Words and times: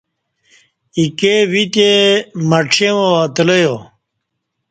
ایکے 0.97 1.33
ویتے 1.51 1.89
مڄیں 2.49 2.93
وا 2.97 3.09
اتلہ 3.23 3.57
یا 3.63 3.73